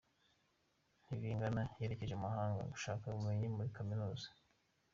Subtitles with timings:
[1.05, 4.27] Tibingana yerekeje Mumahanga gushaka Ubumenyi Muri Kaminuza